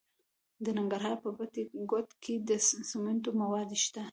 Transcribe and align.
د 0.63 0.65
ننګرهار 0.77 1.17
په 1.23 1.29
بټي 1.37 1.63
کوټ 1.91 2.07
کې 2.23 2.33
د 2.49 2.49
سمنټو 2.89 3.31
مواد 3.41 3.69
شته. 3.83 4.03